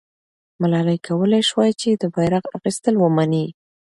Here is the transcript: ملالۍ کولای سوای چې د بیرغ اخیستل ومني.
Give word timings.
ملالۍ 0.61 0.97
کولای 1.07 1.41
سوای 1.49 1.71
چې 1.81 1.89
د 2.01 2.03
بیرغ 2.15 2.43
اخیستل 2.57 2.93
ومني. 2.99 3.45